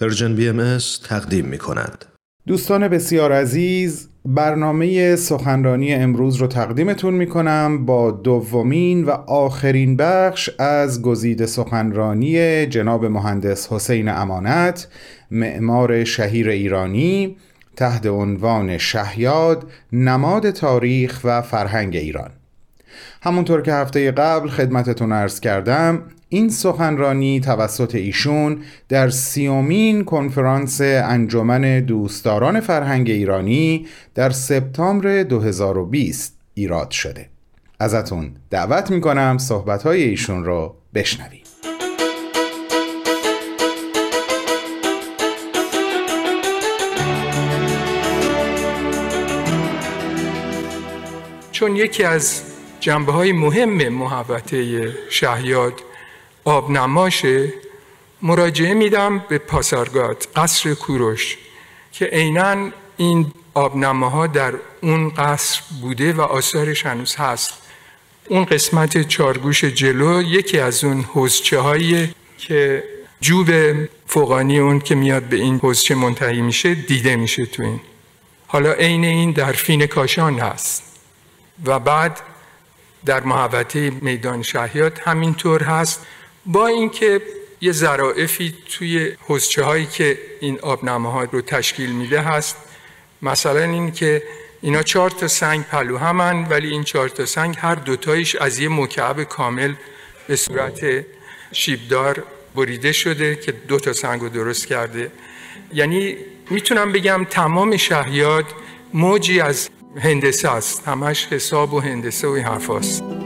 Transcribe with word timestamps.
Persian 0.00 0.34
BMS 0.34 0.78
تقدیم 1.04 1.44
می 1.44 1.58
کند. 1.58 2.04
دوستان 2.46 2.88
بسیار 2.88 3.32
عزیز 3.32 4.08
برنامه 4.24 5.16
سخنرانی 5.16 5.94
امروز 5.94 6.36
رو 6.36 6.46
تقدیمتون 6.46 7.14
می 7.14 7.26
کنم 7.26 7.86
با 7.86 8.10
دومین 8.10 9.04
و 9.04 9.10
آخرین 9.26 9.96
بخش 9.96 10.50
از 10.58 11.02
گزیده 11.02 11.46
سخنرانی 11.46 12.66
جناب 12.66 13.04
مهندس 13.04 13.72
حسین 13.72 14.08
امانت 14.08 14.88
معمار 15.30 16.04
شهیر 16.04 16.48
ایرانی 16.48 17.36
تحت 17.76 18.06
عنوان 18.06 18.78
شهیاد 18.78 19.70
نماد 19.92 20.50
تاریخ 20.50 21.20
و 21.24 21.42
فرهنگ 21.42 21.96
ایران 21.96 22.30
همونطور 23.22 23.62
که 23.62 23.72
هفته 23.72 24.10
قبل 24.10 24.48
خدمتتون 24.48 25.12
عرض 25.12 25.40
کردم 25.40 26.02
این 26.30 26.48
سخنرانی 26.48 27.40
توسط 27.40 27.94
ایشون 27.94 28.62
در 28.88 29.10
سیومین 29.10 30.04
کنفرانس 30.04 30.80
انجمن 30.80 31.80
دوستداران 31.80 32.60
فرهنگ 32.60 33.10
ایرانی 33.10 33.86
در 34.14 34.30
سپتامبر 34.30 35.22
2020 35.22 36.38
ایراد 36.54 36.90
شده. 36.90 37.28
ازتون 37.80 38.30
دعوت 38.50 38.90
می‌کنم 38.90 39.38
صحبتهای 39.38 40.02
ایشون 40.02 40.44
رو 40.44 40.74
بشنویم. 40.94 41.42
چون 51.52 51.76
یکی 51.76 52.04
از 52.04 52.42
جنبه 52.80 53.12
های 53.12 53.32
مهم 53.32 53.88
محوطه 53.88 54.88
شهیاد 55.10 55.72
آبنماشه 56.48 57.52
مراجعه 58.22 58.74
میدم 58.74 59.18
به 59.18 59.38
پاسارگاد 59.38 60.28
قصر 60.36 60.74
کوروش 60.74 61.36
که 61.92 62.04
عینا 62.04 62.70
این 62.96 63.32
آبنماها 63.54 64.26
در 64.26 64.54
اون 64.82 65.08
قصر 65.08 65.60
بوده 65.80 66.12
و 66.12 66.20
آثارش 66.20 66.86
هنوز 66.86 67.16
هست. 67.16 67.54
اون 68.28 68.44
قسمت 68.44 69.08
چارگوش 69.08 69.64
جلو 69.64 70.22
یکی 70.22 70.58
از 70.58 70.84
اون 70.84 71.00
حوزچه 71.00 72.10
که 72.38 72.84
جوب 73.20 73.48
فوقانی 74.06 74.58
اون 74.58 74.80
که 74.80 74.94
میاد 74.94 75.22
به 75.22 75.36
این 75.36 75.58
حوزچه 75.58 75.94
منتهی 75.94 76.40
میشه 76.40 76.74
دیده 76.74 77.16
میشه 77.16 77.46
تو 77.46 77.62
این. 77.62 77.80
حالا 78.46 78.72
عین 78.72 79.04
این 79.04 79.30
در 79.30 79.52
فین 79.52 79.86
کاشان 79.86 80.38
هست 80.38 80.82
و 81.64 81.78
بعد 81.78 82.20
در 83.04 83.20
محوطه 83.20 83.90
میدان 83.90 84.42
شهیات 84.42 85.08
همینطور 85.08 85.62
هست. 85.62 86.06
با 86.46 86.66
اینکه 86.66 87.22
یه 87.60 87.72
ظرافی 87.72 88.54
توی 88.68 89.12
حوزچه 89.20 89.64
هایی 89.64 89.86
که 89.86 90.18
این 90.40 90.58
آبنامه 90.60 91.12
ها 91.12 91.22
رو 91.24 91.40
تشکیل 91.40 91.92
میده 91.92 92.20
هست 92.20 92.56
مثلا 93.22 93.62
این 93.62 93.92
که 93.92 94.22
اینا 94.60 94.82
چهار 94.82 95.10
تا 95.10 95.28
سنگ 95.28 95.64
پلو 95.64 95.98
همن 95.98 96.48
ولی 96.48 96.68
این 96.68 96.84
چهار 96.84 97.08
تا 97.08 97.26
سنگ 97.26 97.56
هر 97.58 97.74
دوتایش 97.74 98.36
از 98.36 98.58
یه 98.58 98.68
مکعب 98.68 99.22
کامل 99.22 99.74
به 100.28 100.36
صورت 100.36 101.04
شیبدار 101.52 102.24
بریده 102.54 102.92
شده 102.92 103.36
که 103.36 103.52
دو 103.52 103.78
تا 103.78 103.92
سنگ 103.92 104.20
رو 104.20 104.28
درست 104.28 104.66
کرده 104.66 105.10
یعنی 105.74 106.16
می‌تونم 106.50 106.92
بگم 106.92 107.26
تمام 107.30 107.76
شهیاد 107.76 108.44
موجی 108.94 109.40
از 109.40 109.68
هندسه 109.96 110.48
است 110.48 110.88
همش 110.88 111.26
حساب 111.26 111.74
و 111.74 111.80
هندسه 111.80 112.28
و 112.28 112.30
این 112.30 112.44
حرف. 112.44 113.17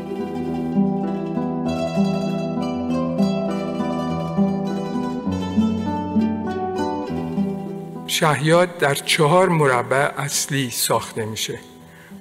شهیاد 8.22 8.78
در 8.78 8.94
چهار 8.94 9.48
مربع 9.48 10.10
اصلی 10.16 10.70
ساخته 10.70 11.24
میشه. 11.24 11.58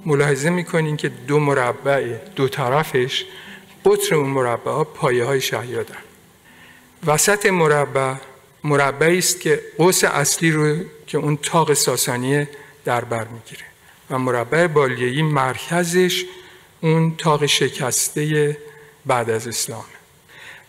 ملاحظه 0.05 0.49
می‌کنین 0.49 0.97
که 0.97 1.09
دو 1.09 1.39
مربع 1.39 2.17
دو 2.35 2.47
طرفش 2.47 3.25
قطر 3.85 4.15
اون 4.15 4.29
مربع 4.29 4.71
ها 4.71 4.83
پایه 4.83 5.25
های 5.25 5.41
شهیادن. 5.41 5.97
وسط 7.05 7.45
مربع 7.45 8.13
مربعی 8.63 9.17
است 9.17 9.41
که 9.41 9.61
قوس 9.77 10.03
اصلی 10.03 10.51
رو 10.51 10.75
که 11.07 11.17
اون 11.17 11.37
تاق 11.37 11.73
ساسانیه 11.73 12.49
در 12.85 13.03
بر 13.03 13.27
می‌گیره 13.27 13.65
و 14.09 14.19
مربع 14.19 14.67
بالیهی 14.67 15.21
مرکزش 15.21 16.25
اون 16.81 17.15
تاق 17.17 17.45
شکسته 17.45 18.57
بعد 19.05 19.29
از 19.29 19.47
اسلام. 19.47 19.85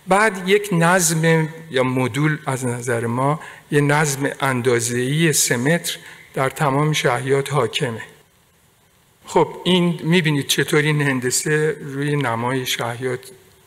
بعد 0.08 0.48
یک 0.48 0.68
نظم 0.72 1.48
یا 1.70 1.82
مدول 1.82 2.38
از 2.46 2.66
نظر 2.66 3.06
ما 3.06 3.40
یه 3.70 3.80
نظم 3.80 4.30
اندازه‌ای 4.40 5.32
سمتر 5.32 5.96
در 6.34 6.50
تمام 6.50 6.92
شهیات 6.92 7.52
حاکمه. 7.52 8.02
خب 9.26 9.56
این 9.64 10.00
می‌بینید 10.02 10.46
چطور 10.46 10.82
این 10.82 11.02
هندسه 11.02 11.76
روی 11.80 12.16
نمای 12.16 12.66
شهیات 12.66 13.20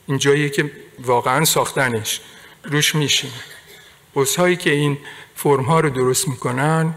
این 0.07 0.17
جایی 0.17 0.49
که 0.49 0.71
واقعا 0.99 1.45
ساختنش 1.45 2.21
روش 2.63 2.95
میشینه. 2.95 3.33
قوسهایی 4.13 4.55
که 4.55 4.71
این 4.71 4.97
فرمها 5.35 5.79
رو 5.79 5.89
درست 5.89 6.27
می‌کنن 6.27 6.93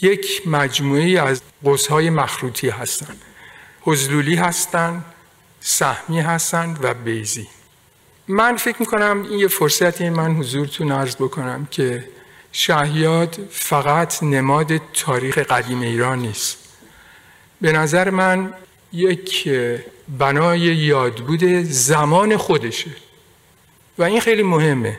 یک 0.00 0.42
مجموعه 0.46 1.20
از 1.20 1.42
قوسهای 1.64 2.10
مخروطی 2.10 2.68
هستند 2.68 3.22
حزلولی 3.82 4.34
هستند 4.34 5.04
سهمی 5.60 6.20
هستند 6.20 6.78
و 6.82 6.94
بیزی 6.94 7.48
من 8.28 8.56
فکر 8.56 8.76
می‌کنم 8.80 9.26
این 9.30 9.38
یه 9.38 9.48
فرصتی 9.48 10.10
من 10.10 10.34
حضورتون 10.36 10.92
عرض 10.92 11.16
بکنم 11.16 11.68
که 11.70 12.08
شهیاد 12.52 13.38
فقط 13.50 14.22
نماد 14.22 14.80
تاریخ 14.92 15.38
قدیم 15.38 15.80
ایران 15.80 16.18
نیست. 16.18 16.58
به 17.60 17.72
نظر 17.72 18.10
من 18.10 18.54
یک 18.92 19.48
بنای 20.18 20.60
یادبود 20.60 21.44
زمان 21.64 22.36
خودشه. 22.36 22.90
و 23.98 24.02
این 24.02 24.20
خیلی 24.20 24.42
مهمه. 24.42 24.98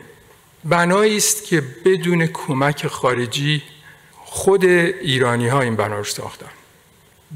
بنایی 0.64 1.16
است 1.16 1.44
که 1.44 1.60
بدون 1.60 2.26
کمک 2.26 2.86
خارجی 2.86 3.62
خود 4.14 4.64
ایرانی 4.64 5.48
ها 5.48 5.60
این 5.60 5.76
بنا 5.76 5.98
رو 5.98 6.04
ساختن. 6.04 6.50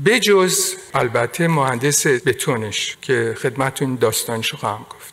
بجز 0.07 0.75
البته 0.95 1.49
مهندس 1.49 2.07
بتونش 2.07 2.97
که 3.03 3.37
خدمتون 3.43 3.97
داستانشو 3.97 4.57
خواهم 4.57 4.87
گفت. 4.91 5.12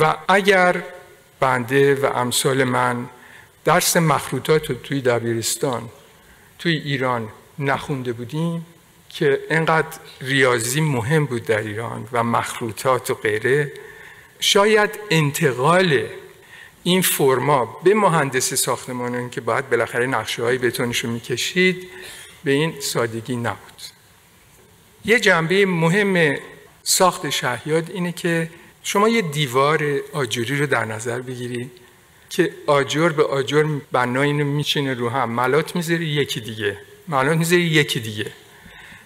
و 0.00 0.16
اگر 0.28 0.82
بنده 1.40 1.94
و 1.94 2.06
امثال 2.06 2.64
من 2.64 3.08
درس 3.64 3.96
مخروطات 3.96 4.70
رو 4.70 4.76
توی 4.76 5.00
دبیرستان 5.00 5.88
توی 6.58 6.76
ایران 6.76 7.28
نخونده 7.58 8.12
بودیم 8.12 8.66
که 9.08 9.40
انقدر 9.50 9.98
ریاضی 10.20 10.80
مهم 10.80 11.24
بود 11.24 11.44
در 11.44 11.58
ایران 11.58 12.08
و 12.12 12.24
مخروطات 12.24 13.10
و 13.10 13.14
غیره 13.14 13.72
شاید 14.40 14.90
انتقال 15.10 16.06
این 16.82 17.02
فرما 17.02 17.80
به 17.84 17.94
مهندس 17.94 18.54
ساختمان 18.54 19.30
که 19.30 19.40
باید 19.40 19.70
بالاخره 19.70 20.06
نقشه 20.06 20.42
های 20.42 20.58
بتونش 20.58 20.98
رو 20.98 21.10
می‌کشید 21.10 21.88
به 22.44 22.50
این 22.50 22.80
سادگی 22.80 23.36
نبود. 23.36 23.82
یه 25.04 25.20
جنبه 25.20 25.66
مهم 25.66 26.38
ساخت 26.82 27.30
شهیاد 27.30 27.90
اینه 27.90 28.12
که 28.12 28.50
شما 28.82 29.08
یه 29.08 29.22
دیوار 29.22 30.00
آجوری 30.12 30.58
رو 30.58 30.66
در 30.66 30.84
نظر 30.84 31.20
بگیرید 31.20 31.70
که 32.30 32.54
آجر 32.66 33.08
به 33.08 33.24
آجر 33.24 33.64
بنا 33.92 34.22
اینو 34.22 34.44
میچینه 34.44 34.94
رو 34.94 35.08
هم. 35.08 35.30
ملات 35.30 35.76
می‌ذاری 35.76 36.06
یکی 36.06 36.40
دیگه. 36.40 36.78
ملات 37.08 37.36
می‌ذاری 37.36 37.62
یکی 37.62 38.00
دیگه. 38.00 38.32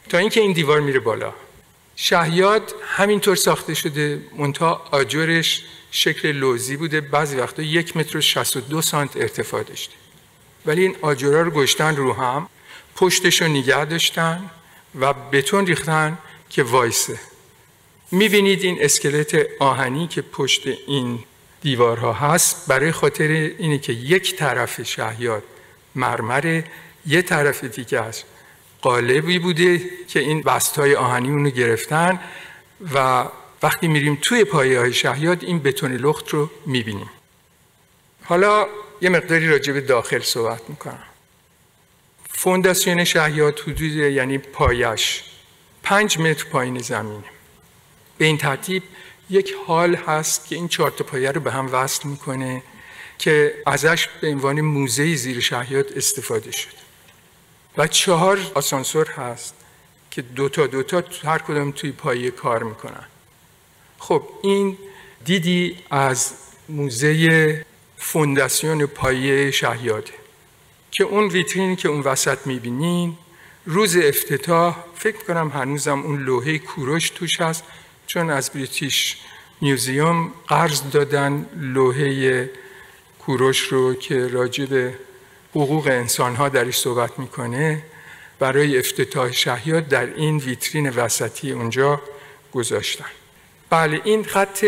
تا 0.08 0.18
اینکه 0.18 0.40
این 0.40 0.52
دیوار 0.52 0.80
میره 0.80 1.00
بالا. 1.00 1.34
شهیاد 1.96 2.74
همینطور 2.82 3.36
ساخته 3.36 3.74
شده. 3.74 4.22
منتها 4.38 4.88
آجرش 4.90 5.64
شکل 5.90 6.32
لوزی 6.32 6.76
بوده. 6.76 7.00
بعضی 7.00 7.36
وقتا 7.36 7.62
یک 7.62 7.96
متر 7.96 8.18
و 8.18 8.20
62 8.20 8.82
سانت 8.82 9.16
ارتفاع 9.16 9.62
داشته. 9.62 9.94
ولی 10.66 10.82
این 10.82 10.96
آجرها 11.00 11.40
رو 11.40 11.50
گشتن 11.50 11.96
رو 11.96 12.12
هم. 12.12 12.48
پشتش 12.96 13.42
رو 13.42 13.48
نگه 13.48 13.84
داشتن 13.84 14.50
و 15.00 15.12
بتون 15.12 15.66
ریختن 15.66 16.18
که 16.50 16.62
وایسه. 16.62 17.18
می‌بینید 18.14 18.62
این 18.62 18.78
اسکلت 18.80 19.46
آهنی 19.58 20.06
که 20.06 20.22
پشت 20.22 20.66
این 20.86 21.18
دیوارها 21.60 22.12
هست 22.12 22.66
برای 22.68 22.92
خاطر 22.92 23.28
اینه 23.58 23.78
که 23.78 23.92
یک 23.92 24.36
طرف 24.36 24.82
شهیاد 24.82 25.42
مرمره 25.94 26.64
یه 27.06 27.22
طرف 27.22 27.64
دیگه 27.64 28.00
است 28.00 28.24
قالبی 28.80 29.38
بوده 29.38 29.80
که 30.08 30.20
این 30.20 30.42
بست 30.42 30.76
های 30.76 30.94
آهنی 30.94 31.28
اونو 31.28 31.50
گرفتن 31.50 32.20
و 32.94 33.24
وقتی 33.62 33.88
میریم 33.88 34.18
توی 34.22 34.44
پایه 34.44 34.80
های 34.80 34.92
شهیاد 34.92 35.44
این 35.44 35.58
بتون 35.58 35.92
لخت 35.92 36.28
رو 36.28 36.50
می‌بینیم. 36.66 37.10
حالا 38.24 38.66
یه 39.00 39.08
مقداری 39.10 39.48
راجع 39.48 39.72
به 39.72 39.80
داخل 39.80 40.20
صحبت 40.20 40.62
می‌کنم. 40.68 41.02
فونداسیون 42.30 43.04
شهیاد 43.04 43.60
حدود 43.60 43.80
یعنی 43.82 44.38
پایش 44.38 45.22
پنج 45.82 46.18
متر 46.18 46.44
پایین 46.44 46.78
زمینه. 46.78 47.33
به 48.18 48.24
این 48.24 48.38
ترتیب 48.38 48.82
یک 49.30 49.54
حال 49.66 49.94
هست 49.94 50.46
که 50.46 50.56
این 50.56 50.68
چهار 50.68 50.90
پایه 50.90 51.30
رو 51.30 51.40
به 51.40 51.52
هم 51.52 51.72
وصل 51.72 52.08
می‌کنه 52.08 52.62
که 53.18 53.54
ازش 53.66 54.08
به 54.20 54.28
عنوان 54.28 54.60
موزه 54.60 55.14
زیر 55.14 55.40
شهیات 55.40 55.96
استفاده 55.96 56.52
شد 56.52 56.74
و 57.76 57.86
چهار 57.86 58.38
آسانسور 58.54 59.10
هست 59.10 59.54
که 60.10 60.22
دوتا 60.22 60.66
دوتا 60.66 61.02
هر 61.24 61.38
کدام 61.38 61.72
توی 61.72 61.92
پایه 61.92 62.30
کار 62.30 62.62
می‌کنن. 62.62 63.04
خب 63.98 64.22
این 64.42 64.78
دیدی 65.24 65.78
از 65.90 66.32
موزه 66.68 67.64
فونداسیون 67.96 68.86
پایه 68.86 69.50
شهیاده 69.50 70.12
که 70.90 71.04
اون 71.04 71.28
ویترینی 71.28 71.76
که 71.76 71.88
اون 71.88 72.00
وسط 72.00 72.38
می‌بینین 72.46 73.16
روز 73.66 73.96
افتتاح 73.96 74.76
فکر 74.94 75.24
کنم 75.24 75.48
هنوزم 75.48 76.02
اون 76.02 76.22
لوحه 76.22 76.58
کوروش 76.58 77.10
توش 77.10 77.40
هست. 77.40 77.64
چون 78.06 78.30
از 78.30 78.50
بریتیش 78.50 79.16
میوزیوم 79.60 80.32
قرض 80.48 80.82
دادن 80.92 81.46
لوحه 81.56 82.50
کوروش 83.18 83.60
رو 83.60 83.94
که 83.94 84.26
راجع 84.28 84.66
به 84.66 84.94
حقوق 85.50 85.86
انسان 85.86 86.34
ها 86.34 86.48
درش 86.48 86.78
صحبت 86.78 87.18
می‌کنه 87.18 87.82
برای 88.38 88.78
افتتاح 88.78 89.32
شهیات 89.32 89.88
در 89.88 90.14
این 90.14 90.38
ویترین 90.38 90.88
وسطی 90.88 91.52
اونجا 91.52 92.02
گذاشتن. 92.52 93.10
بله 93.70 94.00
این 94.04 94.24
خط 94.24 94.66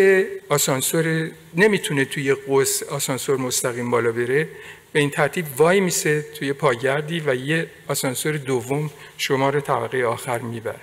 آسانسور 0.49 1.31
نمی‌تونه 1.55 2.05
توی 2.05 2.35
قوس 2.35 2.83
آسانسور 2.83 3.37
مستقیم 3.37 3.91
بالا 3.91 4.13
بره. 4.13 4.49
به 4.93 5.01
این 5.01 5.11
ترتیب 5.11 5.47
وای 5.57 5.81
میسه 5.81 6.23
توی 6.23 6.53
پاگردی 6.53 7.21
و 7.21 7.35
یه 7.35 7.71
آسانسور 7.89 8.37
دوم 8.37 8.91
شما 9.19 9.51
رو 9.51 9.61
طبقه 9.61 10.05
آخر 10.05 10.39
می‌بره. 10.39 10.81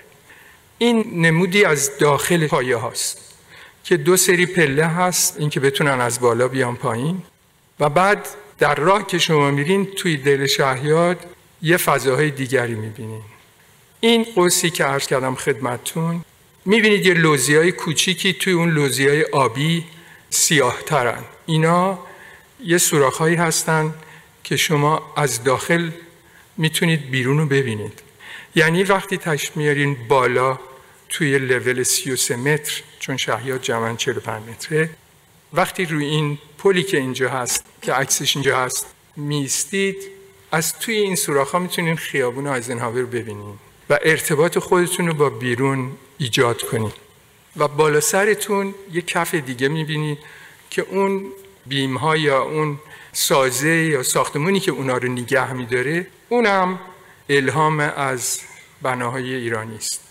این 0.77 1.25
نمودی 1.25 1.65
از 1.65 1.97
داخل 1.97 2.47
پایه 2.47 2.77
هاست 2.77 3.17
که 3.83 3.97
دو 3.97 4.17
سری 4.17 4.45
پله 4.45 4.85
هست 4.85 5.35
اینکه 5.39 5.59
بتونن 5.59 6.01
از 6.01 6.19
بالا 6.19 6.47
بیان 6.47 6.75
پایین. 6.75 7.21
و 7.79 7.89
بعد 7.89 8.27
در 8.59 8.75
راه 8.75 9.07
که 9.07 9.17
شما 9.17 9.51
میرین 9.51 9.85
توی 9.85 10.17
دل 10.17 10.45
شهیاد 10.47 11.25
یه 11.61 11.77
فضاهای 11.77 12.31
دیگری 12.31 12.75
می‌بینین. 12.75 13.21
این 13.99 14.23
قوسی 14.23 14.69
که 14.69 14.83
عرض 14.83 15.07
کردم 15.07 15.35
خدمتتون 15.35 16.21
می‌بینید 16.65 17.05
یه 17.05 17.13
لوزی 17.13 17.55
های 17.55 17.71
کوچیکی 17.71 18.33
توی 18.33 18.53
اون 18.53 18.71
لوزی 18.71 19.07
های 19.07 19.23
آبی 19.23 19.85
سیاه 20.29 20.81
ترن 20.85 21.23
اینا 21.45 21.99
یه 22.63 22.77
سوراخ 22.77 23.17
هایی 23.17 23.35
هستن 23.35 23.93
که 24.43 24.57
شما 24.57 25.13
از 25.15 25.43
داخل 25.43 25.89
می‌تونید 26.57 27.11
بیرون 27.11 27.37
رو 27.37 27.45
ببینید. 27.45 28.01
یعنی 28.55 28.83
وقتی 28.83 29.17
تشت 29.17 29.57
میارین 29.57 29.97
بالا 30.07 30.59
توی 31.09 31.37
لول 31.37 31.83
33 31.83 32.35
متر 32.35 32.83
چون 32.99 33.17
شهیات 33.17 33.61
جمعا 33.61 33.95
45 33.95 34.49
متره 34.49 34.89
وقتی 35.53 35.85
روی 35.85 36.05
این 36.05 36.37
پلی 36.57 36.83
که 36.83 36.97
اینجا 36.97 37.29
هست 37.29 37.65
که 37.81 37.93
عکسش 37.93 38.35
اینجا 38.35 38.59
هست 38.59 38.85
میستید 39.15 39.95
از 40.51 40.79
توی 40.79 40.95
این 40.95 41.15
سوراخ 41.15 41.51
ها 41.51 41.59
می‌تونین 41.59 41.95
خیابون 41.95 42.47
آیزنهاور 42.47 43.01
رو 43.01 43.07
ببینید 43.07 43.59
و 43.89 43.99
ارتباط 44.03 44.57
خودتون 44.57 45.07
رو 45.07 45.13
با 45.13 45.29
بیرون 45.29 45.91
ایجاد 46.17 46.61
کنید 46.61 46.93
و 47.57 47.67
بالا 47.67 47.99
سرتون 47.99 48.75
یه 48.91 49.01
کف 49.01 49.35
دیگه 49.35 49.67
می‌بینید 49.67 50.17
که 50.69 50.85
اون 50.89 51.25
بیم 51.65 51.97
ها 51.97 52.17
یا 52.17 52.43
اون 52.43 52.79
سازه 53.11 53.69
یا 53.69 54.03
ساختمونی 54.03 54.59
که 54.59 54.71
اونا 54.71 54.97
رو 54.97 55.09
نگه 55.09 55.53
میداره 55.53 56.07
اونم 56.29 56.79
الهام 57.29 57.79
از 57.79 58.39
بناهای 58.81 59.33
ایرانی 59.33 59.75
است. 59.75 60.01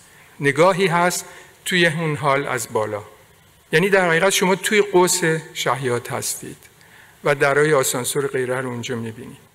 نگاهی 0.41 0.87
هست 0.87 1.25
توی 1.65 1.87
اون 1.87 2.17
حال 2.17 2.47
از 2.47 2.69
بالا. 2.73 3.03
یعنی 3.73 3.89
در 3.89 4.09
حقیقت 4.09 4.31
شما 4.31 4.55
توی 4.55 4.83
قوس 4.83 5.21
شهیات 5.55 6.13
هستید 6.13 6.57
و 7.25 7.35
درای 7.35 7.75
آسانسور 7.75 8.27
غیره 8.27 8.61
رو 8.61 8.69
اونجا 8.69 8.97
می‌بینید 8.97 9.53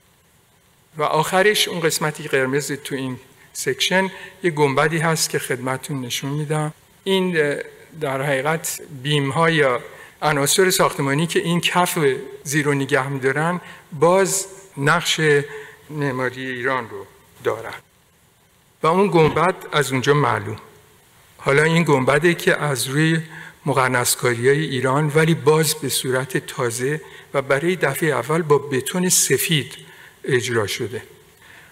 و 0.98 1.04
آخرش 1.04 1.68
اون 1.68 1.80
قسمتی 1.80 2.24
قرمز 2.24 2.72
تو 2.72 2.96
این 2.96 3.20
سکشن 3.54 4.12
یه 4.44 4.52
گنبدی 4.52 4.98
هست 4.98 5.30
که 5.30 5.40
خدمتون 5.40 6.02
نشون 6.02 6.30
میدم. 6.30 6.74
این 7.04 7.58
در 8.02 8.22
حقیقت 8.22 8.82
بیم 9.04 9.30
ها 9.30 9.50
یا 9.50 9.82
عناصر 10.22 10.70
ساختمانی 10.70 11.28
که 11.28 11.40
این 11.40 11.62
کف 11.62 12.00
زیر 12.44 12.68
و 12.68 12.74
نگه 12.74 13.08
میدارن 13.08 13.62
باز 13.92 14.46
نقش 14.78 15.20
معماری 15.90 16.46
ایران 16.46 16.90
رو 16.90 17.06
دارن 17.48 17.80
و 18.84 18.88
اون 18.88 19.08
گنبد 19.08 19.56
از 19.72 19.92
اونجا 19.92 20.14
معلوم. 20.14 20.60
حالا 21.38 21.64
این 21.64 21.84
گنبده 21.84 22.34
که 22.34 22.62
از 22.62 22.88
روی 22.88 23.22
مقنسکاری 23.66 24.50
های 24.50 24.60
ایران 24.60 25.12
ولی 25.16 25.34
باز 25.34 25.76
به 25.76 25.90
صورت 25.90 26.38
تازه 26.38 27.02
و 27.34 27.42
برای 27.42 27.76
دفعه 27.76 28.10
اول 28.10 28.42
با 28.42 28.58
بتون 28.58 29.10
سفید 29.10 29.74
اجرا 30.24 30.68
شده. 30.68 31.04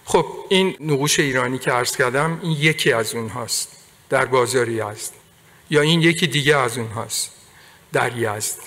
خب 0.04 0.26
این 0.48 0.76
نقوش 0.80 1.20
ایرانی 1.20 1.58
که 1.58 1.70
عرض 1.70 1.96
کردم 1.96 2.40
این 2.42 2.52
یکی 2.52 2.92
از 2.92 3.14
اونهاست. 3.14 3.68
در 4.08 4.24
بازاری 4.24 4.80
است. 4.80 5.14
یا 5.70 5.80
این 5.80 6.00
یکی 6.02 6.26
دیگه 6.26 6.56
از 6.56 6.78
اونهاست. 6.78 7.30
در 7.92 8.16
یزد 8.16 8.58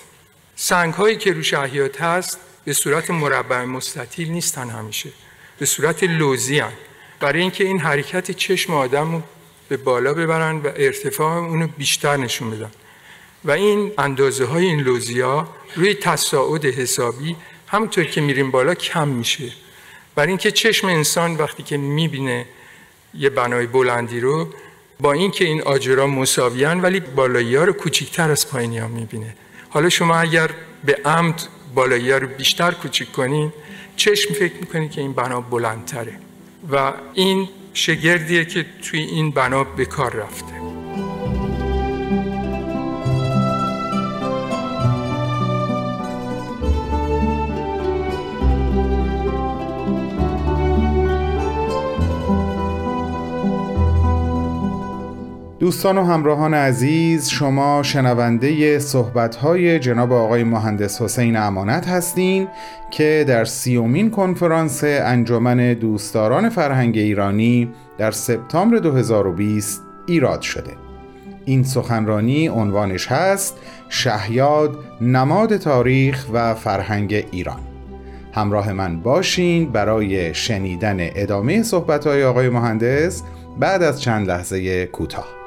سنگ 0.56 0.94
هایی 0.94 1.16
که 1.16 1.32
رو 1.32 1.42
شهیات 1.42 2.02
هست 2.02 2.38
به 2.64 2.72
صورت 2.72 3.10
مربع 3.10 3.64
مستطیل 3.64 4.30
نیستن 4.30 4.70
همیشه. 4.70 5.10
به 5.58 5.66
صورت 5.66 6.02
لوزی 6.02 6.58
هن. 6.58 6.72
برای 7.20 7.40
اینکه 7.40 7.64
این 7.64 7.78
حرکت 7.78 8.30
چشم 8.30 8.74
آدم 8.74 9.12
رو 9.12 9.22
به 9.68 9.76
بالا 9.76 10.14
ببرن 10.14 10.56
و 10.56 10.70
ارتفاع 10.76 11.36
اونو 11.36 11.66
بیشتر 11.78 12.16
نشون 12.16 12.50
بدن. 12.50 12.70
و 13.44 13.50
این 13.50 13.92
اندازه 13.98 14.44
های 14.44 14.64
این 14.64 14.80
لوزی 14.80 15.20
ها 15.20 15.48
روی 15.76 15.94
تصاعد 15.94 16.64
حسابی 16.64 17.36
همونطور 17.66 18.04
که 18.04 18.20
میریم 18.20 18.50
بالا 18.50 18.74
کم 18.74 19.08
میشه. 19.08 19.52
برای 20.14 20.28
اینکه 20.28 20.50
چشم 20.50 20.86
انسان 20.86 21.36
وقتی 21.36 21.62
که 21.62 21.76
می‌بینه 21.76 22.46
یه 23.14 23.30
بنای 23.30 23.66
بلندی 23.66 24.20
رو 24.20 24.48
با 25.00 25.12
اینکه 25.12 25.44
این 25.44 25.62
آجرا 25.62 26.06
مساویان 26.06 26.80
ولی 26.80 27.00
بالایی 27.00 27.56
ها 27.56 27.64
رو 27.64 27.72
کوچیکتر 27.72 28.30
از 28.30 28.50
پایینی 28.50 28.78
ها 28.78 28.88
می‌بینه. 28.88 29.36
حالا 29.68 29.88
شما 29.88 30.16
اگر 30.16 30.50
به 30.84 30.98
عمد 31.04 31.42
بالایی 31.74 32.10
ها 32.10 32.18
رو 32.18 32.26
بیشتر 32.26 32.70
کوچیک 32.70 33.12
کنین 33.12 33.52
چشم 33.96 34.34
فکر 34.34 34.54
می‌کنید 34.60 34.90
که 34.90 35.00
این 35.00 35.12
بنا 35.12 35.40
بلندتره. 35.40 36.29
و 36.72 36.92
این 37.14 37.48
شگردیه 37.74 38.44
که 38.44 38.66
توی 38.82 39.00
این 39.00 39.30
بنا 39.30 39.64
به 39.64 39.84
کار 39.84 40.12
رفته. 40.12 40.59
دوستان 55.70 55.98
و 55.98 56.04
همراهان 56.04 56.54
عزیز 56.54 57.28
شما 57.28 57.82
شنونده 57.82 58.78
صحبت‌های 58.78 59.78
جناب 59.78 60.12
آقای 60.12 60.44
مهندس 60.44 61.02
حسین 61.02 61.36
امانت 61.36 61.88
هستین 61.88 62.48
که 62.90 63.24
در 63.28 63.44
سیومین 63.44 64.10
کنفرانس 64.10 64.84
انجمن 64.84 65.74
دوستداران 65.74 66.48
فرهنگ 66.48 66.98
ایرانی 66.98 67.70
در 67.98 68.10
سپتامبر 68.10 68.76
2020 68.76 69.82
ایراد 70.06 70.40
شده. 70.40 70.70
این 71.44 71.64
سخنرانی 71.64 72.48
عنوانش 72.48 73.06
هست 73.06 73.56
شهیاد 73.88 74.78
نماد 75.00 75.56
تاریخ 75.56 76.26
و 76.32 76.54
فرهنگ 76.54 77.24
ایران. 77.30 77.60
همراه 78.32 78.72
من 78.72 79.00
باشین 79.00 79.72
برای 79.72 80.34
شنیدن 80.34 80.96
ادامه 81.00 81.62
صحبت‌های 81.62 82.24
آقای 82.24 82.48
مهندس 82.48 83.22
بعد 83.60 83.82
از 83.82 84.00
چند 84.00 84.28
لحظه 84.28 84.86
کوتاه. 84.86 85.39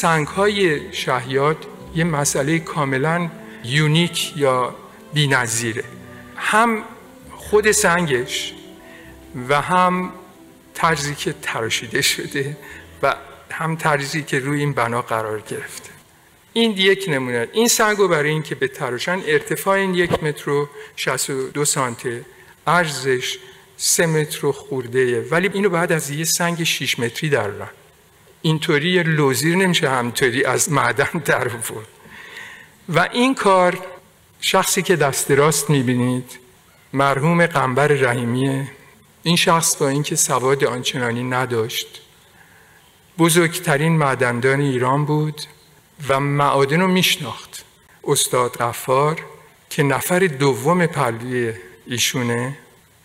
سنگ 0.00 0.26
های 0.26 0.92
شهیاد 0.92 1.66
یه 1.94 2.04
مسئله 2.04 2.58
کاملا 2.58 3.30
یونیک 3.64 4.36
یا 4.36 4.74
نظیره 5.14 5.84
هم 6.36 6.82
خود 7.36 7.70
سنگش 7.70 8.54
و 9.48 9.60
هم 9.60 10.12
طرزی 10.74 11.14
که 11.14 11.34
تراشیده 11.42 12.02
شده 12.02 12.56
و 13.02 13.14
هم 13.50 13.76
طرزی 13.76 14.22
که 14.22 14.38
روی 14.38 14.60
این 14.60 14.72
بنا 14.72 15.02
قرار 15.02 15.40
گرفته. 15.40 15.90
این 16.52 16.70
یک 16.70 17.04
نمونه. 17.08 17.48
این 17.52 17.68
سنگ 17.68 17.98
رو 17.98 18.08
برای 18.08 18.30
اینکه 18.30 18.54
به 18.54 18.68
تراشن 18.68 19.20
ارتفاع 19.26 19.78
این 19.78 19.94
یک 19.94 20.22
متر 20.24 20.50
و 20.50 20.68
62 20.96 21.64
سانته 21.64 22.24
عرضش 22.66 23.38
سه 23.76 24.06
متر 24.06 24.46
و 24.46 24.52
خورده 24.52 25.28
ولی 25.30 25.50
اینو 25.52 25.68
بعد 25.68 25.92
از 25.92 26.10
یه 26.10 26.24
سنگ 26.24 26.64
6 26.64 26.98
متری 26.98 27.30
در 27.30 27.50
اینطوری 28.42 29.02
لوزیر 29.02 29.56
نمیشه 29.56 29.90
همطوری 29.90 30.44
از 30.44 30.72
معدن 30.72 31.18
در 31.24 31.48
بود 31.48 31.86
و 32.88 33.08
این 33.12 33.34
کار 33.34 33.78
شخصی 34.40 34.82
که 34.82 34.96
دست 34.96 35.30
راست 35.30 35.70
می‌بینید 35.70 36.38
مرحوم 36.92 37.46
قنبر 37.46 37.86
رحیمیه. 37.86 38.70
این 39.22 39.36
شخص 39.36 39.76
با 39.76 39.88
اینکه 39.88 40.16
سواد 40.16 40.64
آنچنانی 40.64 41.24
نداشت 41.24 42.02
بزرگترین 43.18 43.92
معدندان 43.92 44.60
ایران 44.60 45.04
بود 45.04 45.40
و 46.08 46.20
معادن 46.20 46.80
رو 46.80 46.88
میشناخت. 46.88 47.64
استاد 48.04 48.56
غفار 48.56 49.20
که 49.70 49.82
نفر 49.82 50.18
دوم 50.18 50.86
پلوی 50.86 51.52
ایشونه. 51.86 52.56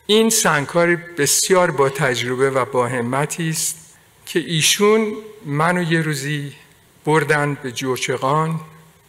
این 0.06 0.30
سنگکار 0.30 0.96
بسیار 0.96 1.72
با 1.72 1.90
تجربه 1.90 2.50
و 2.50 2.66
با 2.66 2.88
همتی 2.88 3.50
است 3.50 3.85
که 4.26 4.40
ایشون 4.40 5.14
منو 5.46 5.92
یه 5.92 6.02
روزی 6.02 6.54
بردن 7.06 7.58
به 7.64 7.72
جوشقان 7.72 8.60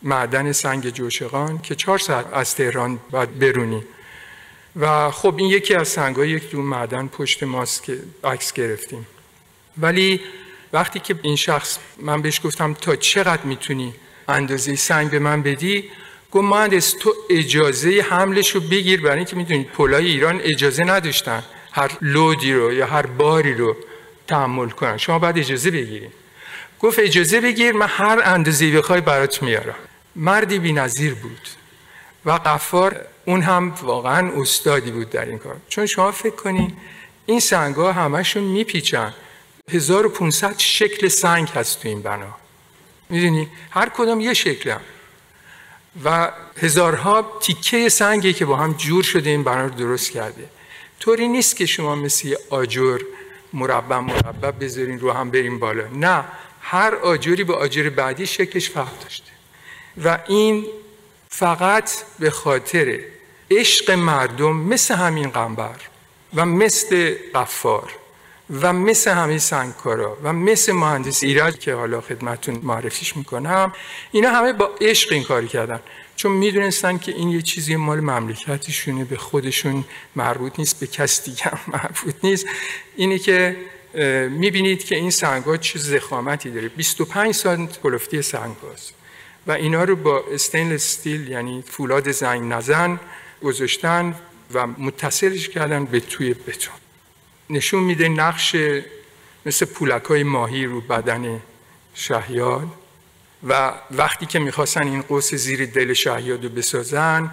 معدن 0.03 0.53
سنگ 0.53 0.91
جوشقان 0.91 1.59
که 1.59 1.75
چهار 1.75 1.99
ساعت 1.99 2.27
از 2.33 2.55
تهران 2.55 2.99
باید 3.11 3.39
برونی. 3.39 3.83
و 4.77 5.11
خب 5.11 5.35
این 5.39 5.51
یکی 5.51 5.75
از 5.75 5.89
سنگ 5.89 6.19
یک 6.19 6.51
دون 6.51 6.65
معدن 6.65 7.07
پشت 7.07 7.43
ماست 7.43 7.83
که 7.83 7.99
عکس 8.25 8.53
گرفتیم. 8.53 9.07
ولی 9.79 10.21
وقتی 10.73 11.01
که 11.01 11.15
این 11.23 11.37
شخص 11.37 11.79
من 11.99 12.23
بهش 12.23 12.41
گفتم 12.45 12.75
تا 12.75 12.97
چقدر 12.97 13.43
می‌تونی 13.43 13.95
اندازه 14.29 14.77
سنگ 14.77 15.11
به 15.11 15.19
من 15.19 15.43
بدی 15.43 15.85
گفت 16.31 16.45
مهندس 16.45 16.95
تو 17.01 17.15
اجازه 17.31 18.05
حملش 18.11 18.51
رو 18.51 18.61
بگیر 18.61 19.01
برای 19.01 19.17
اینکه 19.17 19.37
می‌دونید 19.37 19.69
پلای 19.69 20.07
ایران 20.07 20.41
اجازه 20.45 20.85
نداشتن 20.85 21.45
هر 21.73 21.91
لودی 22.01 22.53
رو 22.53 22.73
یا 22.73 22.87
هر 22.87 23.07
باری 23.07 23.55
رو 23.55 23.77
تحمل 24.27 24.69
کنن. 24.69 24.97
شما 24.97 25.19
باید 25.19 25.39
اجازه 25.39 25.71
بگیریم 25.71 26.13
گفت 26.81 26.99
اجازه 26.99 27.41
بگیر 27.41 27.73
من 27.73 27.87
هر 27.87 28.23
اندازه 28.25 28.71
بخوای 28.71 29.01
برات 29.01 29.43
میارم. 29.43 29.75
مردی 30.17 30.59
بی‌نظیر 30.59 31.15
بود 31.15 31.49
و 32.25 32.31
قفار 32.31 33.07
اون 33.25 33.43
هم 33.43 33.75
واقعا 33.83 34.41
استادی 34.41 34.91
بود 34.91 35.11
در 35.11 35.25
این 35.25 35.39
کار. 35.39 35.57
چون 35.69 35.87
شما 35.87 36.13
فکر 36.13 36.35
کنین 36.35 36.73
این 37.27 37.41
سنگ 37.41 37.75
ها 37.75 37.93
همشون 37.93 38.43
میپیچن. 38.43 39.15
1500 39.73 40.59
شکل 40.59 41.09
سنگ 41.09 41.49
هست 41.49 41.83
تو 41.83 41.89
این 41.89 42.03
بنا. 42.03 42.37
می‌دونی؟ 43.09 43.49
هر 43.71 43.89
کدام 43.89 44.21
یه 44.21 44.35
شکل 44.35 44.71
هم. 44.71 44.81
و 46.05 46.31
هزارها 46.63 47.39
تیکه 47.41 47.89
سنگی 47.89 48.33
که 48.33 48.45
با 48.45 48.57
هم 48.57 48.73
جور 48.73 49.03
شده 49.03 49.31
این 49.31 49.45
بنا 49.45 49.65
رو 49.65 49.71
درست 49.71 50.11
کرده. 50.11 50.49
طوری 51.01 51.29
نیست 51.29 51.57
که 51.57 51.67
شما 51.67 51.95
مثل 51.95 52.35
آجر 52.51 52.99
مربع 53.57 53.99
مربع 53.99 54.51
بذارین 54.51 55.01
رو 55.01 55.13
هم 55.13 55.31
بریم 55.31 55.59
بالا. 55.59 55.87
نه 55.87 56.25
هر 56.61 56.95
آجری 56.95 57.45
به 57.45 57.55
آجر 57.55 57.91
بعدی 57.91 58.27
شکلش 58.27 58.71
فرق 58.71 58.99
داشته. 59.03 59.33
و 60.05 60.19
این 60.29 60.67
فقط 61.29 61.91
به 62.19 62.31
خاطر 62.31 62.99
عشق 63.51 63.91
مردم 63.91 64.57
مثل 64.57 64.95
همین 64.95 65.29
قنبر 65.29 65.77
و 66.35 66.47
مثل 66.47 67.15
قفار 67.35 67.93
و 68.61 68.73
مثل 68.73 69.11
همین 69.11 69.39
سنگکارا 69.39 70.17
و 70.23 70.33
مثل 70.33 70.73
مهندس 70.73 71.23
ایراد 71.23 71.59
که 71.59 71.75
حالا 71.75 72.01
خدمتون 72.01 72.61
معرفیش 72.63 73.17
می‌کنم 73.17 73.73
اینا 74.13 74.31
همه 74.31 74.53
با 74.53 74.71
عشق 74.81 75.13
این 75.13 75.23
کاری 75.23 75.49
کردن. 75.49 75.81
چون 76.17 76.33
می‌دونستن 76.33 76.99
که 76.99 77.13
این 77.13 77.29
یه 77.29 77.43
چیزی 77.43 77.77
مال 77.77 78.01
مملکتشونه 78.01 79.05
به 79.05 79.17
خودشون 79.17 79.85
مربوط 80.17 80.59
نیست 80.59 80.81
به 80.81 80.87
کس 80.87 81.25
دیگه 81.25 81.53
مربوط 81.75 82.15
نیست. 82.23 82.47
اینه 82.97 83.19
که 83.19 83.57
می‌بینید 84.31 84.85
که 84.85 84.97
این 84.97 85.11
سنگ 85.11 85.61
چه 85.61 85.79
زخامتی 85.79 86.51
داره. 86.51 86.69
25 86.69 87.35
سانت 87.35 87.81
کلفتی 87.81 88.23
سنگ 88.23 88.57
هاست 88.57 88.95
و 89.47 89.53
اینا 89.53 89.85
رو 89.85 89.97
با 89.97 90.25
استینل 90.33 90.75
استیل 90.75 91.29
یعنی 91.29 91.63
فولاد 91.63 92.11
زنگ 92.11 92.53
نزن 92.53 93.01
گذاشتن 93.43 94.15
و 94.55 94.67
متصلش 94.67 95.49
کردن 95.49 95.85
به 95.85 96.01
توی 96.01 96.35
بتون. 96.35 96.75
نشون 97.51 97.83
میده 97.83 98.09
نقش 98.09 98.57
مثل 99.47 99.67
پولک 99.67 100.05
های 100.05 100.23
ماهی 100.23 100.65
رو 100.65 100.81
بدن 100.81 101.41
شهیاد 101.95 102.69
و 103.49 103.73
وقتی 103.91 104.27
که 104.27 104.39
می‌خواستن 104.39 104.87
این 104.87 105.03
قوس 105.03 105.35
زیر 105.35 105.67
دل 105.67 105.93
شهیاد 105.93 106.45
رو 106.45 106.51
بسازن 106.51 107.31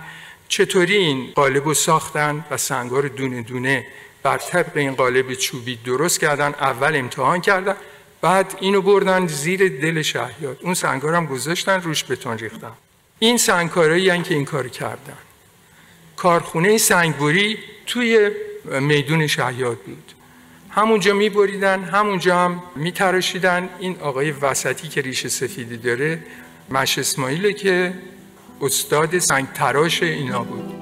چطوری 0.48 0.96
این 0.96 1.32
قالب 1.36 1.66
رو 1.66 1.74
ساختن 1.74 2.46
و 2.52 2.58
سنگار 2.58 3.08
دونه 3.08 3.42
دونه 3.42 3.88
بر 4.24 4.38
طبق 4.38 4.78
این 4.78 4.96
قالب 4.96 5.34
چوبی 5.34 5.76
درست 5.76 6.20
کردن 6.20 6.48
اول 6.48 6.96
امتحان 6.96 7.42
کردن 7.42 7.76
بعد 8.22 8.58
اینو 8.60 8.82
بردن 8.82 9.28
زیر 9.28 9.60
دل 9.70 10.02
شهیاد. 10.02 10.58
اون 10.62 10.74
سنگار 10.74 11.16
هم 11.16 11.26
گذاشتن 11.26 11.82
روش 11.82 12.04
بتون 12.04 12.38
ریختن. 12.38 12.72
این 13.20 13.38
سنگکارایی 13.38 14.22
که 14.22 14.34
این 14.34 14.46
کار 14.46 14.68
کردن. 14.68 15.18
کارخونه 16.16 16.78
سنگبری 16.78 17.58
توی 17.86 18.32
میدون 18.66 19.28
شهیاد 19.28 19.78
بود. 19.78 20.12
همونجا 20.76 21.14
میبریدن 21.14 21.84
همونجا 21.84 22.38
هم 22.38 22.64
میتراشیدن. 22.76 23.70
این 23.80 24.00
آقای 24.00 24.32
وسطی 24.32 24.88
که 24.88 25.02
ریش 25.02 25.28
سفیدی 25.28 25.78
داره 25.78 26.20
مش 26.70 26.98
اسماعیله 26.98 27.54
که 27.54 27.94
استاد 28.62 29.20
سنگ 29.20 29.48
تراش 29.54 30.04
اینا 30.04 30.44
بود. 30.44 30.74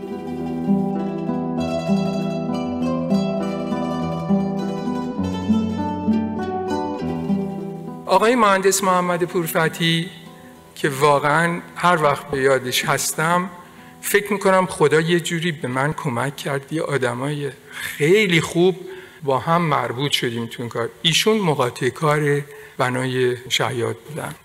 آقای 8.05 8.35
مهندس 8.35 8.83
محمد 8.83 9.23
پورفتی 9.23 10.09
که 10.75 10.89
واقعا 10.89 11.61
هر 11.75 12.03
وقت 12.03 12.27
به 12.27 12.37
یادش 12.37 12.85
هستم 12.85 13.49
فکر 14.01 14.33
می‌کنم 14.33 14.65
خدا 14.65 15.01
یه 15.01 15.19
جوری 15.19 15.51
به 15.51 15.67
من 15.67 15.93
کمک 15.93 16.35
کرد. 16.35 16.73
یه 16.73 16.81
آدمای 16.81 17.51
خیلی 17.71 18.41
خوب 18.41 18.90
با 19.23 19.39
هم 19.39 19.61
مربوط 19.61 20.11
شدیم 20.11 20.45
تو 20.45 20.61
این 20.63 20.69
کار. 20.69 20.89
ایشون 21.01 21.37
مقاطع 21.37 21.89
کار 21.89 22.41
بنای 22.77 23.37
شهیاد 23.49 23.97
بودن. 23.97 24.35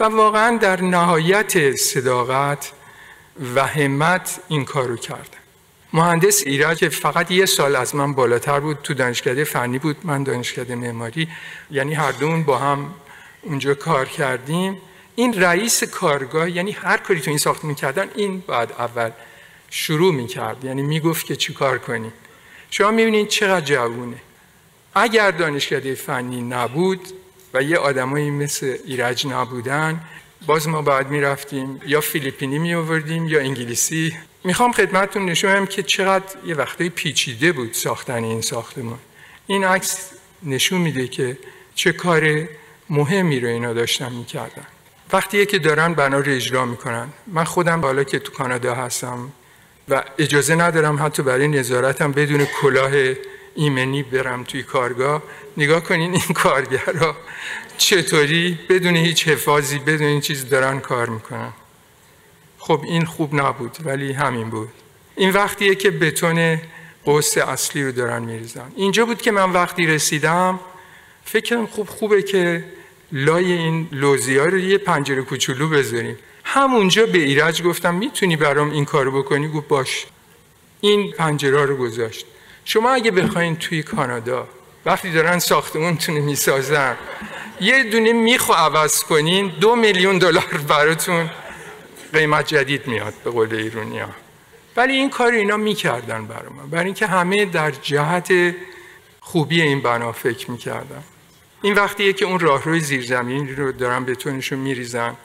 و 0.00 0.04
واقعا 0.04 0.56
در 0.56 0.80
نهایت 0.80 1.76
صداقت 1.76 2.72
و 3.54 3.66
همت 3.66 4.40
این 4.48 4.64
کار 4.64 4.86
رو 4.86 4.96
کردن. 4.96 5.38
مهندس 5.92 6.44
که 6.78 6.88
فقط 6.88 7.30
یه 7.30 7.46
سال 7.46 7.76
از 7.76 7.94
من 7.94 8.12
بالاتر 8.12 8.60
بود 8.60 8.78
تو 8.82 8.94
دانشکده 8.94 9.44
فنی 9.44 9.78
بود 9.78 9.96
من 10.04 10.22
دانشکده 10.22 10.74
معماری. 10.74 11.28
یعنی 11.70 11.94
هر 11.94 12.12
دومون 12.12 12.42
با 12.42 12.58
هم 12.58 12.94
اونجا 13.42 13.74
کار 13.74 14.08
کردیم. 14.08 14.76
این 15.14 15.42
رئیس 15.42 15.84
کارگاه 15.84 16.50
یعنی 16.50 16.70
هر 16.70 16.96
کاری 16.96 17.20
تو 17.20 17.30
این 17.30 17.38
ساخت 17.38 17.64
می‌کردن 17.64 18.08
این 18.14 18.40
بعد 18.40 18.72
اول 18.72 19.10
شروع 19.70 20.14
می‌کرد. 20.14 20.64
یعنی 20.64 20.82
می‌گفت 20.82 21.26
که 21.26 21.36
چی 21.36 21.54
کار 21.54 21.78
کنیم 21.78 22.12
شما 22.70 22.90
می‌بینید 22.90 23.28
چقدر 23.28 23.64
جوونه. 23.64 24.16
اگر 24.94 25.30
دانشکده 25.30 25.94
فنی 25.94 26.42
نبود 26.42 27.00
و 27.54 27.62
یه 27.62 27.76
آدمایی 27.76 28.30
مثل 28.30 28.76
ایرج 28.84 29.26
نبودن 29.26 30.00
باز 30.46 30.68
ما 30.68 30.82
باید 30.82 31.08
می‌رفتیم 31.08 31.80
یا 31.86 32.00
فیلیپینی 32.00 32.58
می 32.58 32.74
آوردیم 32.74 33.28
یا 33.28 33.40
انگلیسی. 33.40 34.16
می‌خوام 34.44 34.72
خدمتتون 34.72 35.24
نشونم 35.24 35.66
که 35.66 35.82
چقدر 35.82 36.24
یه 36.46 36.54
وقتی 36.54 36.88
پیچیده 36.88 37.52
بود 37.52 37.72
ساختن 37.72 38.24
این 38.24 38.40
ساختمان. 38.40 38.98
این 39.46 39.64
عکس 39.64 40.10
نشون 40.42 40.80
میده 40.80 41.08
که 41.08 41.38
چه 41.74 41.92
کار 41.92 42.48
مهمی 42.90 43.40
رو 43.40 43.48
اینا 43.48 43.72
داشتن 43.72 44.12
می‌کردن. 44.12 44.66
وقتی 45.12 45.46
که 45.46 45.58
دارن 45.58 45.94
بنا 45.94 46.18
رو 46.18 46.32
اجرا 46.32 46.64
می‌کنن. 46.64 47.08
من 47.26 47.44
خودم 47.44 47.80
بالا 47.80 48.04
که 48.04 48.18
تو 48.18 48.32
کانادا 48.32 48.74
هستم 48.74 49.32
و 49.88 50.02
اجازه 50.18 50.54
ندارم 50.54 51.06
حتی 51.06 51.22
برای 51.22 51.48
نظارتم 51.48 52.12
بدون 52.12 52.44
کلاه 52.44 52.92
ایمنی 53.54 54.02
برم 54.02 54.44
توی 54.44 54.62
کارگاه. 54.62 55.22
نگاه 55.56 55.84
کنین 55.84 56.12
این 56.12 56.34
کارگرها 56.34 57.16
چطوری؟ 57.78 58.58
بدون 58.68 58.96
هیچ 58.96 59.28
حفاظی 59.28 59.78
بدون 59.78 60.06
این 60.06 60.20
چیز 60.20 60.48
دارن 60.48 60.80
کار 60.80 61.08
می‌کنن. 61.08 61.52
خب 62.58 62.80
این 62.84 63.04
خوب 63.04 63.34
نبود 63.34 63.76
ولی 63.84 64.12
همین 64.12 64.50
بود. 64.50 64.68
این 65.16 65.30
وقتیه 65.30 65.74
که 65.74 65.90
بتون 65.90 66.58
قوس 67.04 67.38
اصلی 67.38 67.84
رو 67.84 67.92
دارن 67.92 68.22
میریزن. 68.22 68.72
اینجا 68.76 69.04
بود 69.04 69.22
که 69.22 69.30
من 69.30 69.50
وقتی 69.50 69.86
رسیدم 69.86 70.60
فکرم 71.24 71.66
خوب 71.66 71.88
خوبه 71.88 72.22
که 72.22 72.64
لای 73.12 73.52
این 73.52 73.88
لوزی 73.92 74.38
رو 74.38 74.58
یه 74.58 74.78
پنجره 74.78 75.22
کوچولو 75.22 75.68
بذاریم. 75.68 76.18
همونجا 76.48 77.06
به 77.06 77.18
ایرج 77.18 77.62
گفتم 77.62 77.94
می‌تونی 77.94 78.36
برام 78.36 78.70
این 78.70 78.84
کارو 78.84 79.22
بکنی؟ 79.22 79.48
گفت 79.48 79.68
باش. 79.68 80.06
این 80.80 81.12
پنجره 81.12 81.64
رو 81.64 81.76
گذاشت. 81.76 82.26
شما 82.64 82.90
اگه 82.90 83.10
بخواین 83.10 83.56
توی 83.56 83.82
کانادا 83.82 84.48
وقتی 84.86 85.12
دارن 85.12 85.38
ساختمونتون 85.38 86.14
می‌سازن 86.14 86.96
یه 87.60 87.84
دونه 87.84 88.12
میخو 88.12 88.52
عوض 88.52 89.02
کنین 89.02 89.52
دو 89.60 89.76
میلیون 89.76 90.18
دلار 90.18 90.60
براتون 90.68 91.30
قیمت 92.12 92.46
جدید 92.46 92.86
میاد 92.86 93.14
به 93.24 93.30
قول 93.30 93.54
ایرونی 93.54 93.98
ها. 93.98 94.08
ولی 94.76 94.92
این 94.92 95.10
کار 95.10 95.32
اینا 95.32 95.56
می‌کردن 95.56 96.26
برای 96.26 96.48
من 96.58 96.70
برای 96.70 96.84
اینکه 96.84 97.06
همه 97.06 97.44
در 97.44 97.70
جهت 97.70 98.54
خوبی 99.20 99.62
این 99.62 99.80
بنا 99.80 100.12
فکر 100.12 100.50
می‌کردن. 100.50 101.02
این 101.62 101.74
وقتیه 101.74 102.12
که 102.12 102.24
اون 102.24 102.38
راهروی 102.38 102.80
زیرزمینی 102.80 103.54
رو 103.54 103.72
دارن 103.72 104.04
بتونشون 104.04 104.58
میریزن. 104.58 105.16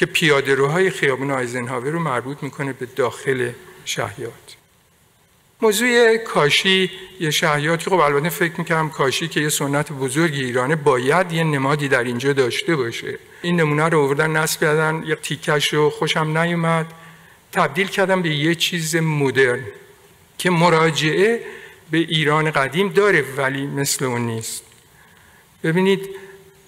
که 0.00 0.06
پیاده 0.06 0.54
روهای 0.54 0.90
خیابون 0.90 1.30
آیزنهاور 1.30 1.90
رو 1.90 1.98
مربوط 1.98 2.42
می‌کنه 2.42 2.72
به 2.72 2.86
داخل 2.86 3.50
شهیات 3.84 4.56
موضوع 5.62 6.16
کاشی 6.16 6.90
یه 7.20 7.30
شهیاتی 7.30 7.90
خب 7.90 7.98
البته 7.98 8.28
فکر 8.28 8.52
می‌کنم 8.58 8.90
کاشی 8.90 9.28
که 9.28 9.40
یه 9.40 9.48
سنت 9.48 9.92
بزرگ 9.92 10.34
ایرانه 10.34 10.76
باید 10.76 11.32
یه 11.32 11.44
نمادی 11.44 11.88
در 11.88 12.04
اینجا 12.04 12.32
داشته 12.32 12.76
باشه. 12.76 13.18
این 13.42 13.60
نمونه 13.60 13.88
رو 13.88 14.00
آوردن 14.00 14.30
نصب 14.30 14.60
کردن 14.60 15.04
یه 15.06 15.14
تیکش 15.14 15.74
رو 15.74 15.90
خوشم 15.90 16.38
نیومد. 16.38 16.86
تبدیل 17.52 17.86
کردم 17.86 18.22
به 18.22 18.30
یه 18.30 18.54
چیز 18.54 18.96
مدرن 18.96 19.64
که 20.38 20.50
مراجعه 20.50 21.40
به 21.90 21.98
ایران 21.98 22.50
قدیم 22.50 22.88
داره 22.88 23.24
ولی 23.36 23.66
مثل 23.66 24.04
اون 24.04 24.26
نیست. 24.26 24.62
ببینید 25.64 26.08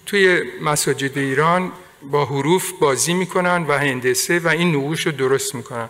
توی 0.06 0.42
مساجد 0.62 1.18
ایران 1.18 1.72
با 2.10 2.24
حروف 2.24 2.72
بازی 2.72 3.14
می‌کنن 3.14 3.66
و 3.66 3.78
هندسه 3.78 4.38
و 4.38 4.48
این 4.48 4.76
نقوش 4.76 5.06
رو 5.06 5.12
درست 5.12 5.54
می‌کنن. 5.54 5.88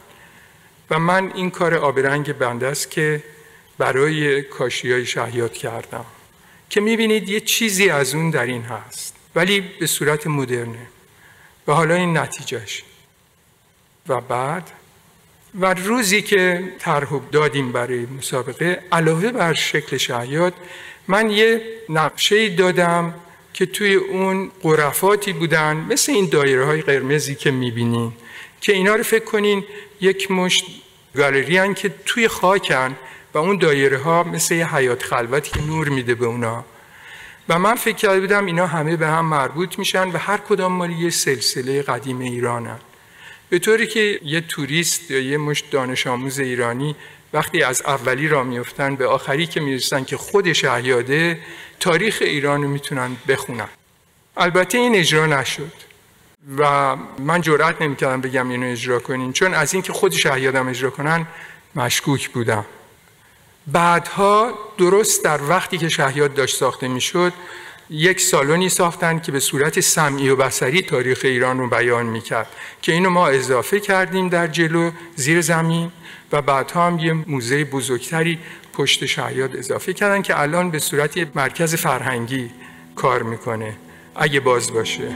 و 0.91 0.99
من 0.99 1.33
این 1.35 1.51
کار 1.51 1.75
آبرنگ 1.75 2.33
بنده 2.33 2.67
است 2.67 2.91
که 2.91 3.23
برای 3.79 4.43
کاشی 4.43 4.93
های 4.93 5.07
شهیات 5.07 5.53
کردم. 5.53 6.05
که 6.71 6.81
می‌بینید 6.81 7.29
یه 7.29 7.41
چیزی 7.41 7.91
از 7.91 8.15
اون 8.15 8.31
در 8.31 8.47
این 8.47 8.63
هست 8.63 9.17
ولی 9.35 9.61
به 9.61 9.87
صورت 9.87 10.27
مدرنه. 10.27 10.87
و 11.67 11.73
حالا 11.73 11.95
این 11.95 12.19
نتیجهش. 12.19 12.85
و 14.09 14.21
بعد 14.21 14.71
و 15.61 15.75
روزی 15.75 16.23
که 16.23 16.73
طرح 16.79 17.21
دادیم 17.33 17.73
برای 17.73 18.07
مسابقه 18.07 18.83
علاوه 18.93 19.31
بر 19.31 19.55
شکل 19.55 19.97
شهیات 19.97 20.53
من 21.09 21.31
یه 21.31 21.63
نقشه 21.89 22.49
دادم 22.49 23.15
که 23.53 23.67
توی 23.67 23.95
اون 23.95 24.51
قرفاتی 24.63 25.33
بودن 25.33 25.77
مثل 25.77 26.13
این 26.13 26.29
دایره 26.29 26.65
های 26.65 26.83
قرمزی 26.83 27.35
که 27.35 27.51
می‌بینین 27.51 28.13
که 28.61 28.73
اینا 28.73 28.95
رو 28.95 29.03
فکر 29.03 29.25
کنین 29.25 29.65
یک 30.01 30.31
مشت 30.31 30.65
گالری 31.17 31.75
که 31.75 31.95
توی 32.07 32.29
خاکن 32.29 32.97
و 33.35 33.39
اون 33.39 33.59
دایره 33.59 33.99
ها 33.99 34.23
مثل 34.23 34.55
یه 34.55 34.75
حیات 34.75 35.03
خلوتی 35.03 35.51
که 35.51 35.67
نور 35.67 35.89
میده 35.89 36.15
به 36.15 36.27
اونا. 36.27 36.65
و 37.49 37.59
من 37.59 37.75
فکر 37.75 37.97
کرده 37.97 38.21
بودم 38.21 38.47
اینا 38.47 38.67
همه 38.67 38.97
به 38.97 39.07
هم 39.07 39.25
مربوط 39.25 39.79
میشن 39.79 40.09
و 40.09 40.19
هر 40.19 40.37
کدام 40.37 40.73
مالی 40.73 40.95
یه 40.95 41.11
سلسله 41.11 41.83
قدیم 41.83 42.21
ایرانن. 42.21 42.79
به 43.49 43.59
طوری 43.59 43.87
که 43.87 44.21
یه 44.25 44.41
توریست 44.41 45.11
یا 45.11 45.19
یه 45.19 45.37
مشت 45.37 45.71
دانش 45.71 46.07
آموز 46.07 46.39
ایرانی 46.39 46.97
وقتی 47.33 47.63
از 47.63 47.83
اولی 47.83 48.29
را 48.29 48.45
میفتن 48.45 48.97
به 48.97 49.07
آخری 49.07 49.47
که 49.47 49.61
می‌رسن 49.61 50.05
که 50.05 50.17
خود 50.17 50.53
شهیاده 50.53 51.39
تاریخ 51.81 52.19
ایران 52.21 52.63
رو 52.63 52.69
می‌تونن 52.69 53.17
بخونن. 53.29 53.69
البته 54.37 54.79
این 54.79 54.95
اجرا 54.95 55.27
نشد 55.27 55.73
و 56.59 56.97
من 57.19 57.41
جرأت 57.41 57.83
نمی‌کردم 57.83 58.21
بگم 58.21 58.51
اینو 58.51 58.67
اجرا 58.67 58.99
کنین 58.99 59.33
چون 59.33 59.55
از 59.55 59.75
اینکه 59.75 59.93
خود 59.93 60.13
شهیادم 60.13 60.69
اجرا 60.69 60.91
کنن 60.91 61.27
مشکوک 61.75 62.29
بودم. 62.29 62.65
بعدها 63.67 64.59
درست 64.79 65.25
در 65.25 65.41
وقتی 65.49 65.79
که 65.79 65.89
شهیاد 65.89 66.35
داشت 66.35 66.57
ساخته 66.57 66.89
می‌شد 66.89 67.33
یک 67.93 68.21
سالونی 68.21 68.69
ساختن 68.69 69.19
که 69.19 69.33
به 69.33 69.41
صورت 69.41 69.81
سمعی 69.81 70.29
و 70.29 70.37
بسری 70.37 70.83
تاریخ 70.83 71.21
ایران 71.25 71.59
رو 71.59 71.69
بیان 71.69 72.07
می‌کرد 72.07 72.47
که 72.83 72.93
اینو 72.93 73.11
ما 73.11 73.29
اضافه 73.29 73.81
کردیم 73.81 74.29
در 74.29 74.47
جلو 74.47 74.91
زیر 75.17 75.41
زمین 75.41 75.93
و 76.33 76.43
بعدها 76.43 76.87
هم 76.87 76.99
یه 76.99 77.13
موزه 77.13 77.65
بزرگتری 77.65 78.39
پشت 78.73 79.07
شهیاد 79.07 79.57
اضافه 79.57 79.93
کردن 79.93 80.23
که 80.23 80.41
الان 80.41 80.71
به 80.71 80.79
صورت 80.79 81.37
مرکز 81.37 81.75
فرهنگی 81.75 82.51
کار 82.97 83.23
می‌کنه. 83.23 83.77
اگه 84.15 84.41
باز 84.41 84.73
باشه. 84.73 85.09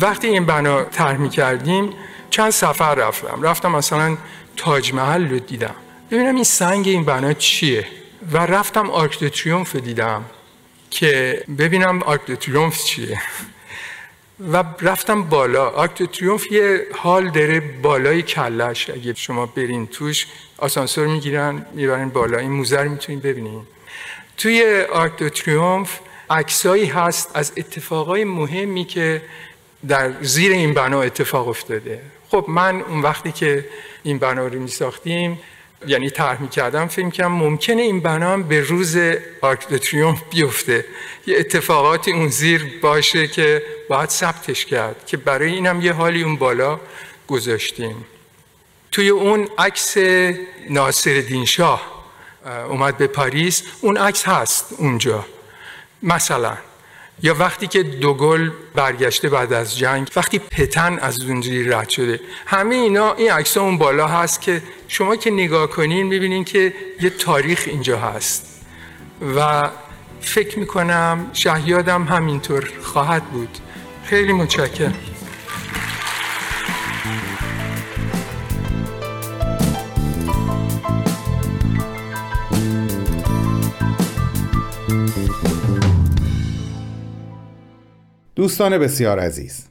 وقتی 0.00 0.28
این 0.28 0.46
بنا 0.46 0.84
طرح 0.84 1.28
کردیم 1.28 1.90
چند 2.34 2.50
سفر 2.50 2.94
رفتم. 2.94 3.42
رفتم 3.42 3.72
مثلا 3.72 4.16
تاج 4.56 4.94
محل 4.94 5.30
رو 5.30 5.38
دیدم. 5.38 5.74
ببینم 6.10 6.34
این 6.34 6.44
سنگ 6.44 6.88
این 6.88 7.04
بنا 7.04 7.32
چیه. 7.32 7.86
و 8.32 8.38
رفتم 8.38 8.90
آرک 8.90 9.20
دو 9.20 9.28
تریومف 9.28 9.76
دیدم 9.76 10.24
که 10.90 11.44
ببینم 11.58 12.02
آرک 12.02 12.26
دو 12.26 12.36
تریومف 12.36 12.84
چیه. 12.84 13.20
و 14.52 14.64
رفتم 14.80 15.22
بالا. 15.22 15.68
آرک 15.70 15.98
دو 15.98 16.06
تریومف 16.06 16.52
یه 16.52 16.86
هال 16.94 17.30
داره 17.30 17.60
بالای 17.60 18.22
کلش. 18.22 18.90
اگه 18.90 19.14
شما 19.14 19.46
برین 19.46 19.86
توش 19.86 20.26
آسانسور 20.58 21.06
می‌گیرن 21.06 21.66
می‌برین 21.74 22.08
بالا. 22.08 22.38
این 22.38 22.50
موزه 22.50 22.80
رو 22.80 22.90
می‌تونین 22.90 23.20
ببینین. 23.20 23.66
توی 24.36 24.84
آرک 24.92 25.16
دو 25.16 25.28
تریومف 25.28 26.00
عکسایی 26.30 26.86
هست 26.86 27.30
از 27.34 27.52
اتفاقای 27.56 28.24
مهمی 28.24 28.84
که 28.84 29.22
در 29.88 30.22
زیر 30.22 30.52
این 30.52 30.74
بنا 30.74 31.02
اتفاق 31.02 31.48
افتاده. 31.48 32.02
خب 32.34 32.44
من 32.48 32.80
اون 32.80 33.02
وقتی 33.02 33.32
که 33.32 33.64
این 34.02 34.18
بنا 34.18 34.46
رو 34.46 34.60
می 34.60 34.68
ساختیم 34.68 35.38
یعنی 35.86 36.10
طرح 36.10 36.42
می 36.42 36.48
کردم 36.48 36.86
فکر 36.86 37.10
کردم 37.10 37.32
ممکنه 37.32 37.82
این 37.82 38.00
بنا 38.00 38.36
به 38.36 38.60
روز 38.60 38.96
آرک 39.40 39.68
دو 39.68 40.16
بیفته. 40.30 40.84
یه 41.26 41.38
اتفاقاتی 41.38 42.12
اون 42.12 42.28
زیر 42.28 42.80
باشه 42.82 43.26
که 43.26 43.62
باید 43.88 44.08
ثبتش 44.08 44.66
کرد 44.66 45.06
که 45.06 45.16
برای 45.16 45.52
اینم 45.52 45.80
یه 45.80 45.92
حالی 45.92 46.22
اون 46.22 46.36
بالا 46.36 46.80
گذاشتیم. 47.28 48.04
توی 48.92 49.08
اون 49.08 49.48
عکس 49.58 49.96
ناصر 50.70 51.20
دین 51.20 51.44
شاه 51.44 52.04
اومد 52.68 52.96
به 52.96 53.06
پاریس 53.06 53.62
اون 53.80 53.96
عکس 53.96 54.28
هست 54.28 54.66
اونجا. 54.78 55.26
مثلا 56.02 56.56
یا 57.22 57.34
وقتی 57.34 57.66
که 57.66 57.82
دوگل 57.82 58.50
برگشته 58.74 59.28
بعد 59.28 59.52
از 59.52 59.78
جنگ 59.78 60.08
وقتی 60.16 60.38
پتن 60.38 60.98
از 60.98 61.22
اونجوری 61.22 61.68
رد 61.68 61.88
شده. 61.88 62.20
همه 62.46 62.74
اینا 62.74 63.14
این 63.14 63.30
عکس 63.30 63.56
اون 63.56 63.78
بالا 63.78 64.06
هست 64.06 64.40
که 64.40 64.62
شما 64.88 65.16
که 65.16 65.30
نگاه 65.30 65.66
کنین 65.66 66.06
می‌بینین 66.06 66.44
که 66.44 66.74
یه 67.00 67.10
تاریخ 67.10 67.64
اینجا 67.66 67.98
هست. 67.98 68.60
و 69.36 69.70
فکر 70.20 70.58
می‌کنم 70.58 71.30
شهیادم 71.32 72.04
همینطور 72.04 72.72
خواهد 72.82 73.24
بود. 73.24 73.58
خیلی 74.04 74.32
متشکرم. 74.32 74.94
دوستان 88.44 88.78
بسیار 88.78 89.18
عزیز 89.18 89.64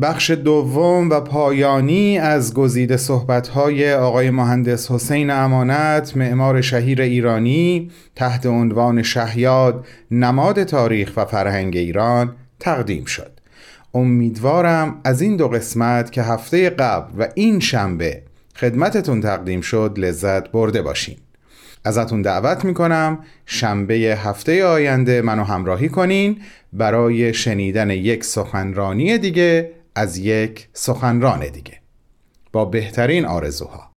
بخش 0.00 0.30
دوم 0.30 1.10
و 1.10 1.20
پایانی 1.20 2.18
از 2.18 2.54
گزیده 2.54 2.96
صحبت‌های 2.96 3.94
آقای 3.94 4.30
مهندس 4.30 4.90
حسین 4.90 5.30
امانت 5.30 6.16
معمار 6.16 6.60
شهیر 6.60 7.02
ایرانی 7.02 7.90
تحت 8.14 8.46
عنوان 8.46 9.02
شهیاد 9.02 9.86
نماد 10.10 10.64
تاریخ 10.64 11.12
و 11.16 11.24
فرهنگ 11.24 11.76
ایران 11.76 12.36
تقدیم 12.60 13.04
شد. 13.04 13.40
امیدوارم 13.94 15.00
از 15.04 15.20
این 15.20 15.36
دو 15.36 15.48
قسمت 15.48 16.12
که 16.12 16.22
هفته 16.22 16.70
قبل 16.70 17.12
و 17.18 17.28
این 17.34 17.60
شنبه 17.60 18.22
خدمتتون 18.56 19.20
تقدیم 19.20 19.60
شد 19.60 19.94
لذت 19.98 20.50
برده 20.50 20.82
باشین 20.82 21.16
ازتون 21.86 22.22
دعوت 22.22 22.64
می‌کنم. 22.64 23.18
شنبه 23.46 23.94
هفته 23.94 24.64
آینده 24.64 25.22
منو 25.22 25.44
همراهی 25.44 25.88
کنین. 25.88 26.40
برای 26.72 27.34
شنیدن 27.34 27.90
یک 27.90 28.24
سخنرانی 28.24 29.18
دیگه 29.18 29.70
از 29.94 30.18
یک 30.18 30.68
سخنران 30.72 31.48
دیگه. 31.48 31.80
با 32.52 32.64
بهترین 32.64 33.24
آرزوها. 33.24 33.95